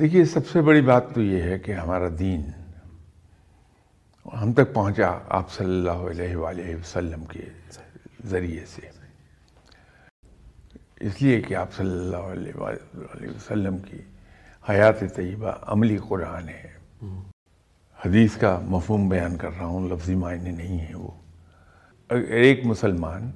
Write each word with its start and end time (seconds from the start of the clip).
دیکھیے، 0.00 0.24
سب 0.24 0.48
سے 0.48 0.60
بڑی 0.60 0.80
بات 0.80 1.14
تو 1.14 1.22
یہ 1.22 1.42
ہے 1.42 1.58
کہ 1.58 1.72
ہمارا 1.72 2.08
دین، 2.18 2.42
ہم 4.42 4.52
تک 4.52 4.74
پہنچا 4.74 5.18
آپ 5.28 5.50
صلی 5.50 5.66
اللہ 5.66 5.90
علیہ 5.90 6.36
وآلہ 6.36 6.74
وسلم 6.74 7.24
کے 7.24 7.40
ذریعے 8.26 8.64
سے۔ 8.66 8.90
اس 11.00 11.22
لیے 11.22 11.40
کہ 11.40 11.54
آپ 11.54 11.72
صلی 11.72 11.90
اللہ 11.90 12.16
علیہ 12.16 12.52
وآلہ 12.56 13.28
وسلم 13.28 13.78
کی 13.78 13.98
حیات 14.68 15.00
طیبہ 15.16 15.52
عملی 15.62 15.98
قرآن 16.08 16.48
ہے۔ 16.48 16.72
حدیث 18.06 18.36
کا 18.36 18.60
مفہوم 18.64 19.08
بیان 19.08 19.36
کر 19.36 19.50
رہا 19.58 19.66
ہوں، 19.66 19.88
لفظی 19.88 20.14
معنی 20.14 20.50
نہیں 20.50 20.80
ہے 20.88 20.94
وہ۔ 20.94 21.10
اگر 22.08 22.20
ایک 22.20 22.66
مسلمان 22.66 23.30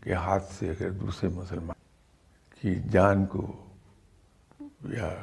کے 0.00 0.12
ہاتھ 0.12 0.52
سے، 0.58 0.70
اگر 0.70 0.90
دوسرے 0.90 1.28
مسلمان 1.28 1.82
کی 2.60 2.88
جان 2.90 3.26
کو 3.26 3.52
یا 4.82 5.14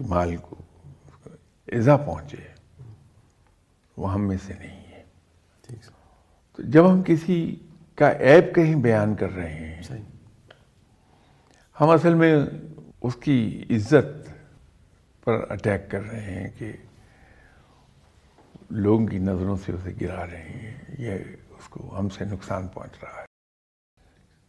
مال 0.00 0.36
کو 0.36 0.56
ایزا 1.66 1.96
پہنچے 1.96 2.36
وہ 3.96 4.12
ہم 4.12 4.28
میں 4.28 4.36
سے 4.46 4.52
نہیں 4.58 4.84
ہے۔ 4.92 5.02
تو 6.56 6.62
جب 6.62 6.92
ہم 6.92 7.02
کسی 7.06 7.56
کا 7.94 8.12
عیب 8.12 8.54
کہیں 8.54 8.74
بیان 8.74 9.14
کر 9.14 9.30
رہے 9.30 9.54
ہیں 9.54 9.82
ہم 11.80 11.90
اصل 11.90 12.14
میں 12.14 12.36
اس 13.00 13.16
کی 13.16 13.64
عزت 13.70 14.30
پر 15.24 15.50
اٹیک 15.50 15.90
کر 15.90 16.02
رہے 16.02 16.20
ہیں 16.20 16.48
کہ 16.58 16.72
لوگوں 18.70 19.06
کی 19.06 19.18
نظروں 19.18 19.56
سے 19.56 19.72
اسے 19.72 19.90
گرا 20.00 20.26
رہے 20.26 20.42
ہیں 20.42 20.74
یہ 20.98 21.14
اس 21.58 21.68
کو 21.68 21.98
ہم 21.98 22.08
سے 22.08 22.24
نقصان 22.24 22.68
پہنچ 22.68 22.90
رہا 23.02 23.20
ہے۔ 23.20 23.24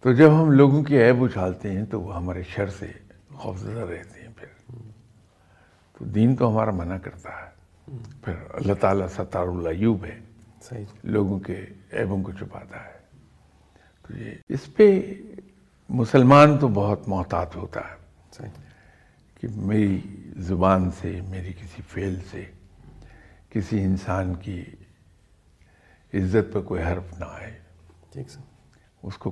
تو 0.01 0.13
جب 0.13 0.29
ہم 0.41 0.51
لوگوں 0.51 0.83
کی 0.83 1.03
عیب 1.03 1.23
اچھالتے 1.23 1.71
ہیں 1.71 1.85
تو 1.85 2.01
وہ 2.01 2.15
ہمارے 2.15 2.43
شر 2.43 2.67
سے 2.67 2.91
خوفزدہ 3.33 3.79
رہتے 3.79 4.21
ہیں۔ 4.21 4.28
تو 5.99 6.05
دین 6.05 6.35
تو 6.35 6.49
ہمارا 6.49 6.71
منع 6.71 6.97
کرتا 6.97 7.29
ہے۔ 7.29 7.59
پھر 8.23 8.33
اللہ 8.49 8.73
تعالیٰ 8.73 9.07
ستار 9.07 9.47
العیوب 9.47 10.05
ہے۔ 10.05 10.19
لوگوں 11.03 11.39
کے 11.39 11.65
عیبوں 11.93 12.23
کو 12.23 12.31
چھپاتا 12.31 12.85
ہے۔ 12.85 12.99
تو 14.07 14.17
یہ 14.17 14.31
اس 14.49 14.75
پہ 14.75 15.13
مسلمان 15.89 16.57
تو 16.57 16.67
بہت 16.67 17.07
محتاط 17.07 17.55
ہوتا 17.55 17.79
ہے۔ 17.79 17.99
کہ 19.41 19.47
میری 19.55 20.01
زبان 20.37 20.89
سے 21.01 21.21
میری 21.29 21.53
کسی 21.53 21.81
فعل 21.87 22.15
سے 22.31 22.45
کسی 23.49 23.83
انسان 23.83 24.35
کی 24.35 24.63
عزت 26.13 26.53
پہ 26.53 26.59
کوئی 26.59 26.83
حرف 26.83 27.19
نہ 27.19 27.25
آئے۔ 27.25 27.59
اس 29.03 29.17
کو 29.17 29.31